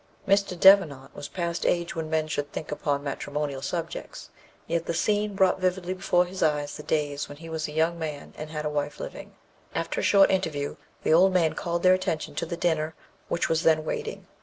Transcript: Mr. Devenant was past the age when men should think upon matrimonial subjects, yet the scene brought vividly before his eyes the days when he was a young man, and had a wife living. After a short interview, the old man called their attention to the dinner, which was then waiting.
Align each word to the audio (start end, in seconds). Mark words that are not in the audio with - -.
Mr. 0.27 0.59
Devenant 0.59 1.15
was 1.15 1.27
past 1.27 1.61
the 1.61 1.69
age 1.69 1.95
when 1.95 2.09
men 2.09 2.27
should 2.27 2.51
think 2.51 2.71
upon 2.71 3.03
matrimonial 3.03 3.61
subjects, 3.61 4.31
yet 4.65 4.87
the 4.87 4.95
scene 4.95 5.35
brought 5.35 5.59
vividly 5.59 5.93
before 5.93 6.25
his 6.25 6.41
eyes 6.41 6.75
the 6.75 6.81
days 6.81 7.29
when 7.29 7.37
he 7.37 7.49
was 7.49 7.67
a 7.67 7.71
young 7.71 7.99
man, 7.99 8.33
and 8.35 8.49
had 8.49 8.65
a 8.65 8.67
wife 8.71 8.99
living. 8.99 9.35
After 9.75 9.99
a 9.99 10.03
short 10.03 10.31
interview, 10.31 10.75
the 11.03 11.13
old 11.13 11.33
man 11.35 11.53
called 11.53 11.83
their 11.83 11.93
attention 11.93 12.33
to 12.37 12.47
the 12.47 12.57
dinner, 12.57 12.95
which 13.27 13.47
was 13.47 13.61
then 13.61 13.85
waiting. 13.85 14.25